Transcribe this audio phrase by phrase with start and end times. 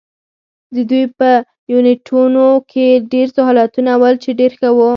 [0.75, 1.29] د دوی په
[1.73, 4.89] یونیټونو کې ډېر سهولتونه ول، چې ډېر ښه وو.